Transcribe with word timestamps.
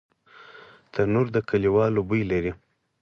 تنور 0.93 1.27
د 1.35 1.37
کلیوالو 1.49 2.01
بوی 2.09 2.21
لري 2.31 2.51